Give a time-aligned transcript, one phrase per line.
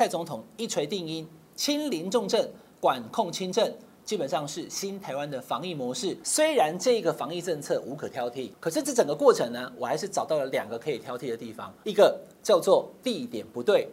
[0.00, 2.48] 蔡总统一锤定音，清零重症，
[2.80, 3.70] 管控轻症，
[4.02, 6.16] 基本上是新台湾的防疫模式。
[6.24, 13.90] 虽然这个防疫政策无可挑剔，可是这整个过程呢，我还是找到了两个可以挑剔的地方，一个叫做地点不对。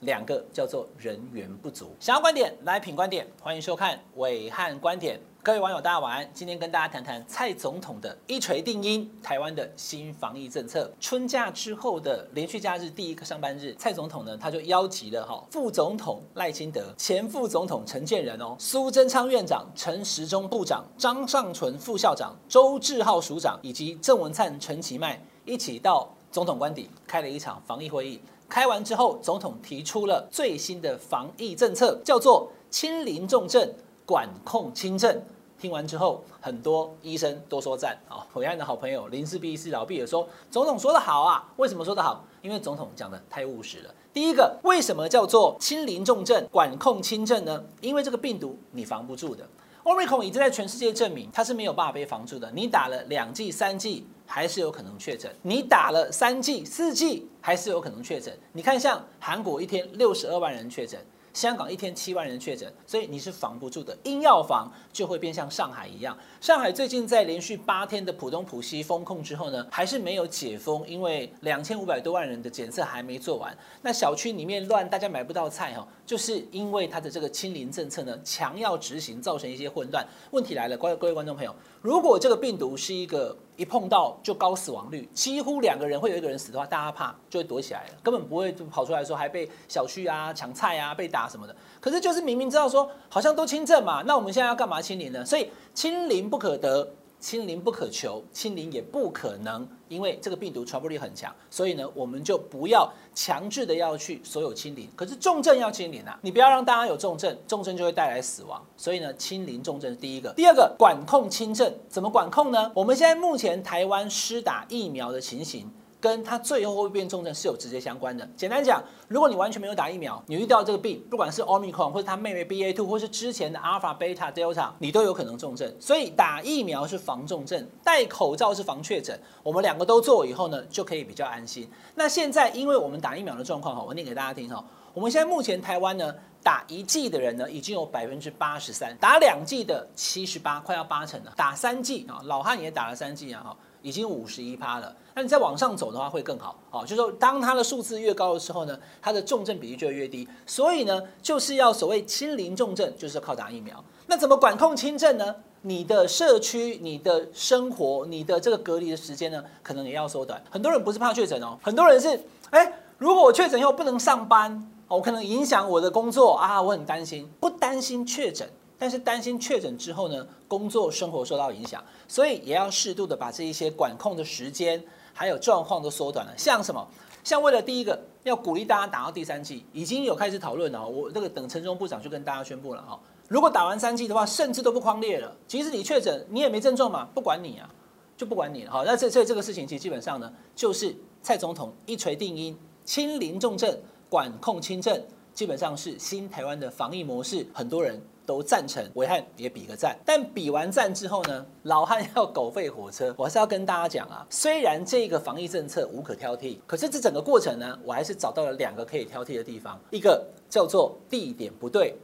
[0.00, 1.90] 两个叫做人员不足。
[2.00, 5.20] 想要观点来品观点，欢迎收看伟汉观点。
[5.44, 6.30] 各位网友，大家晚安。
[6.32, 10.88] 今天跟大家谈谈蔡总统的一锤定音，台湾的新防疫政策。
[11.00, 28.20] 春假之后的连续假日第一个上班日，蔡总统呢，他就邀集了哈副总统赖清德、前副总统陈建仁哦、苏贞昌院长、陈时中部长、张尚淳副校长、周志浩署长以及郑文灿、陈其迈一起到总统官邸开了一场防疫会议。
[28.48, 33.68] 开完之后，总统提出了最新的防疫政策，叫做“清零重症，
[34.12, 35.18] 管控轻症”。
[35.58, 38.26] 听完之后，很多医生都说赞啊！
[38.34, 41.48] 暐瀚的好朋友林氏璧医师老毕也说，总统说得好啊！
[41.56, 42.22] 为什么说得好？
[42.42, 43.94] 因为总统讲得太务实了。
[44.12, 47.64] 第一个，为什么叫做“清零重症，管控轻症”呢？
[47.80, 49.48] 因为这个病毒你防不住的。
[49.84, 52.50] Omicron 已经在全世界证明它是没有办法被防住的。
[52.52, 58.36] 你打了两剂、三剂，还是有可能确诊；你打了三剂、四剂，还是有可能确诊。
[58.52, 61.00] 你看，像韩国一天六十二万人确诊。
[61.32, 63.96] 香港一天七万人确诊，所以你是防不住的。
[64.04, 66.16] 硬要防，就会变像上海一样。
[66.40, 73.56] 上海最近在连续八天的浦东、浦西封控之后呢，还是没有解封，因为两千五百多万人的检测还没做完。
[73.80, 80.06] 那小区里面乱，大家买不到菜哈，就是因为它的这个清零政策呢，强要执行，造成一些混乱。
[80.32, 91.54] 问题来了，各位各位观众朋友，如果这个病毒是一个一碰到就高死亡率，几乎两个人会有一个人死的话，大家怕就会躲起来了，根本不会跑出来说还被小区啊抢菜啊被打啊什么的。
[91.80, 95.24] 可是就是明明知道说好像都轻症嘛，那我们现在要干嘛清零呢？
[95.24, 96.88] 所以清零不可得。
[97.22, 104.88] 清零不可求，清零也不可能，因为这个病毒传播力很强，所以呢，我们就不要强制的要去所有清零。
[104.96, 108.60] 可是重症要清零啊，你不要让大家有重症，重症就会带来死亡。
[108.76, 112.72] 所以呢，清零重症是第一个，第二个管控轻症，怎么管控呢？
[112.74, 115.70] 我们现在目前台湾施打疫苗的情形。
[116.02, 118.28] 跟它最后会变重症是有直接相关的。
[118.36, 125.72] 简单讲，如果你完全没有打疫苗，你遇到这个病，不管是 Omicron 或者它妹妹 BA2，或是之前的 Alpha、Beta、Delta，你都有可能重症。
[125.78, 129.16] 所以打疫苗是防重症，戴口罩是防确诊。
[129.44, 131.70] 我们两个都做以后呢，就可以比较安心。
[131.94, 134.64] 那现在因为我们打疫苗的状况哈，我念给大家听哈。
[134.92, 141.32] 我们现在目前台湾呢，打一剂的人呢，已经有百分之八十三，打两剂的七十八，快要八成了。
[141.36, 143.56] 打三剂啊，老汉也打了三剂啊哈。
[143.82, 153.82] 已经五十一趴了，那你再往上走的话会更好，好，就是说当它的数字越高的时候呢，它的重症比例就越低，所以呢，就是要所谓清零重症，就是靠打疫苗。
[154.06, 155.34] 那怎么管控轻症呢？
[155.64, 160.42] 你的社区、你的生活、你的这个隔离的时间呢，可能也要缩短。
[160.50, 162.20] 很多人不是怕确诊哦，很多人是，
[162.50, 168.48] 哎，如果我确诊以后不能上班，我可能影响我的工作啊，我很担心，不担心确诊。
[168.82, 174.82] 但是担心确诊之后呢，工作生活受到影响，所以也要适度的把这一些管控的时间
[175.14, 176.32] 还有状况都缩短了。
[176.36, 176.84] 像什么？
[177.22, 180.84] 像为了第一个要鼓励大家打到第三剂，已经有开始讨论了。
[180.84, 182.98] 我这个等陈忠部长就跟大家宣布了哈，
[183.28, 185.32] 如果打完三剂的话，甚至都不匡列了。
[185.46, 187.70] 即使你确诊，你也没症状嘛，不管你啊，
[188.16, 188.72] 就不管你了。
[188.72, 193.78] 好，那这这这个事情其实基本上呢，就是蔡总统一锤定音，清零重症，
[194.08, 195.00] 管控轻症，
[195.32, 198.02] 基本上是新台湾的防疫模式，很多人。
[198.24, 199.96] 都赞成，维汉也比个赞。
[200.04, 204.26] 但比完赞之后呢，老汉要狗吠火车，我还是要跟大家讲啊。
[204.30, 209.80] 虽然这个防疫政策无可挑剔，可是这整个过程呢，我还是找到了两个可以挑剔的地方。
[209.90, 211.94] 一个叫做地点不对，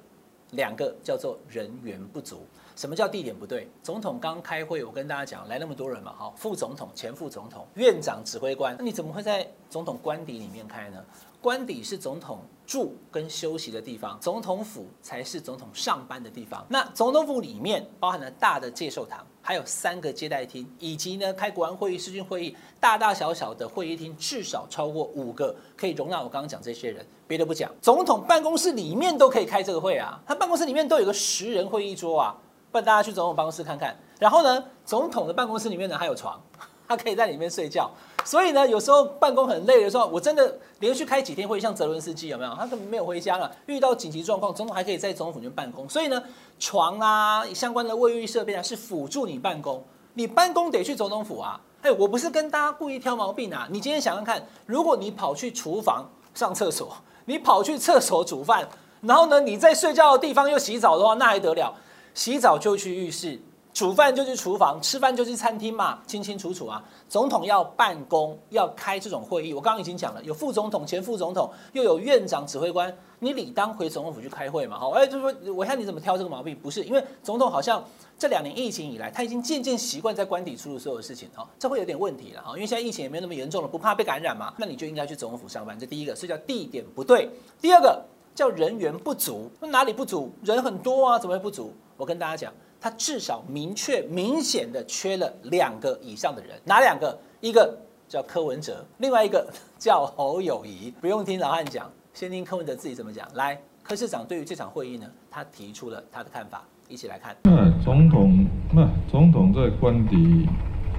[0.53, 2.41] 两个叫做人员不足。
[2.79, 3.69] 什么叫地点不对？
[3.83, 11.05] 总统刚开会，我跟大家讲，来那么多人嘛，哈，副总统、前副总统、院长、指挥官，那你怎么会在总统官邸里面开呢？
[11.41, 16.65] 官邸是总统住跟休息的地方，总统府才是总统上班的地方。
[16.69, 27.05] 那总统府里面包含了大的介寿堂，还有三个接待厅，以及呢开国安会议、视讯会议，大大小小的会议厅至少超过五个，可以容纳我刚刚讲这些人。
[27.27, 32.37] 别的不讲，总统办公室里面都可以开这个会啊，他办公室里面都有个十人会议桌啊，
[32.71, 33.97] 不然大家去总统办公室看看。
[34.19, 36.41] 然后呢，总统的办公室里面呢还有床。
[36.89, 37.91] 他可以在里面睡觉，
[38.25, 42.55] 所以呢，有时候办公很累的时候，我真的连续开几天会，像泽伦斯基有没有？
[42.55, 43.53] 他根本没有回家了。
[43.67, 45.87] 遇到紧急状况，总统还可以在总统府里面办公。
[45.87, 46.23] 所以呢，
[46.59, 49.85] 床啊，相关的卫浴设备啊，是辅助你办公。
[50.15, 51.61] 你办公得去总统府啊。
[51.83, 53.69] 哎，我不是跟大家故意挑毛病啊。
[53.71, 58.67] 你今天想想看，如果你跑去厨房上厕所，你跑去厕所煮饭，
[59.03, 61.75] 然后呢，你在睡觉的地方又洗澡的话，那还得了？
[62.19, 63.41] 洗澡就去浴室。
[63.73, 66.83] 煮饭就去厨房，吃饭就去餐厅嘛，清清楚楚啊。
[67.09, 76.59] 总统要办公，要开这种会议，我刚刚已经讲了，有副总统、前副总统，又有院长、指挥官，你理当回总统府去开会嘛，好，哎，就说我看你怎么挑这个毛病？
[76.61, 77.85] 不是，因为总统好像
[78.19, 85.79] 这两年疫情以来，他已经渐渐习惯在官邸处理所有事情，哈，这会有点问题了，哈，因为现在疫情也没有那么严重了，不怕被感染嘛，那你就应该去总统府上班。
[85.79, 87.29] 这第一个，所以叫地点不对；
[87.61, 88.03] 第二个
[88.35, 90.33] 叫人员不足，那哪里不足？
[90.43, 91.73] 人很多啊，怎么会不足？
[91.99, 97.19] 我跟大家讲，他至少明确、明显的缺了两个以上的人，哪两个？
[97.41, 97.77] 一个
[98.09, 100.95] 叫柯文哲，另外一个叫侯友宜。
[101.01, 101.91] 不用听老汉讲。
[102.15, 103.29] 先听柯文哲自己怎么讲。
[103.35, 107.37] 来，柯市长对于这场会议呢，他提出了他的看法，一起来看。
[107.43, 110.47] 那总统，那总统在官邸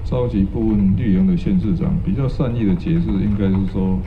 [0.04, 3.98] 召集部分绿营的县市长，比较善意的解释，应该是说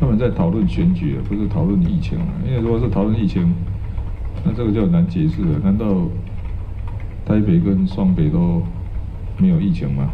[0.00, 2.18] 他们在讨论选举，不是讨论疫情。
[2.46, 3.54] 因为如果是讨论疫情，
[4.44, 5.58] 那这个就很难解释了。
[5.58, 5.86] 难道
[7.24, 8.62] 台北跟双北都
[9.38, 10.10] 没有疫情吗？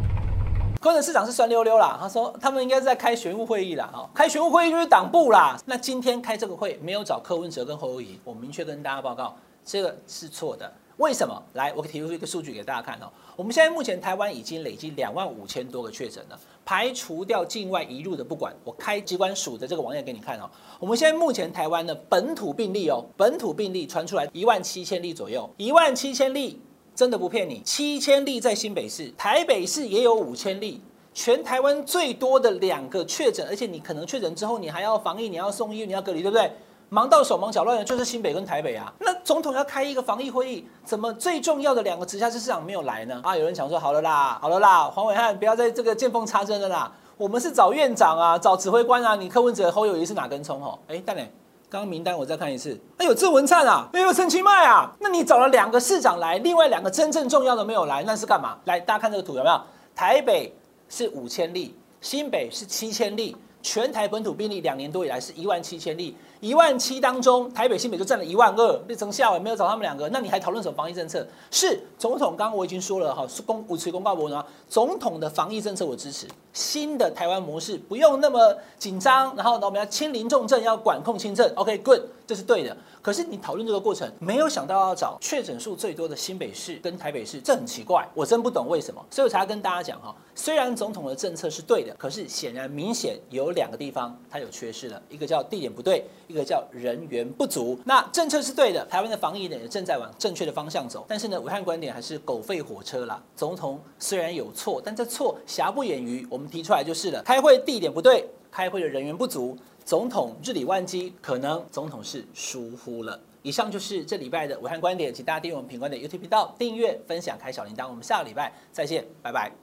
[0.81, 5.57] 柯文市长是酸溜溜啦，他说他们应该是在开选务会议啦，哈，开选务会议就是党部啦。
[5.65, 10.73] 那今天开这个会没有找柯文哲跟侯友宜，我明确跟大家报告，这个是错的。
[10.99, 11.43] 为什么？
[11.55, 13.11] 来，我提出一个数据给大家看哦。
[13.37, 20.49] 我们现在目前台湾已经累积两万五千多个确诊了，排除掉境外移入的不管，我开机关署的这个网页给你看哦。
[20.79, 26.61] 我们现在目前台湾的本土病例哦，本土病例传出来一万七千例左右，一万七千例。
[26.95, 30.79] 真的不骗你，七千例在新北市，台北市也有五千例，
[31.15, 36.53] 全台湾最多的两个确诊，而且你可能确诊之后，你还要防疫，你要送医，你要隔离，对不对？
[36.93, 38.93] 忙到手忙脚乱的，就是新北跟台北啊。
[38.99, 43.19] 那总统要开一个防疫会议，怎么最重要的两个直辖市市长没有来呢？
[43.25, 50.63] 啊，有人讲说，好了啦，好了啦，黄伟汉不要在这个见缝插针了啦，我们是找院长啊，找指挥官啊，你柯文哲、侯友宜是哪根葱？
[50.63, 51.33] 哦，哎，蛋磊。
[51.71, 58.59] 刚刚名单我再看一次，哎呦，郑文灿啊，哎呦，陈其迈啊，那你找了两个市长来，另外两个真正重要的没有来，那是干嘛？
[58.67, 59.59] 来，大家看这个图有没有？
[59.95, 60.55] 台北
[60.91, 66.15] 是五千例，新北是七千例，全台本土病例两年多以来是一万七千例。
[66.43, 71.25] 一万七当中，台北、新北就占了一万二，那成效也没有找他们两个，那你还讨论什么防疫政策？
[71.53, 82.77] 是总统，刚刚我已经说了哈，是公五次公告文啊，总统的防疫政策我支持，新的台湾模式不用那么紧张，然后呢，我们要轻临重症，要管控轻症，OK，good，这是对的。
[83.01, 96.05] 可是你讨论这个过程，没有想到要找确诊数最多的新北市跟台北市，这很奇怪，我真不懂为什么，所以我才要跟大家讲哈，虽然总统的政策是对的，可是显然明显有两个地方它有缺失了，一个叫地点不对。
[96.33, 103.23] 一个叫人员不足，那政策是对的，台湾的防疫呢也正在往正确的方向走，但是呢，武汉观点还是狗吠火车啦。
[103.37, 107.23] 总统虽然有错，但这错瑕不掩瑜，我们提出来就是了。
[107.23, 113.21] 开会地点不对，开会的人员不足，总统日理万机，可能总统是疏忽了。
[113.43, 119.62] 以上就是这礼拜的武汉观点，请大家订阅我们品观的 YouTube 频道，订阅、分享、开小铃铛，我们下个礼拜再见，拜拜。